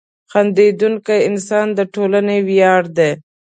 •خندېدونکی 0.31 1.17
انسان 1.29 1.67
د 1.77 1.79
ټولنې 1.93 2.37
ویاړ 2.47 2.81
دی. 2.97 3.11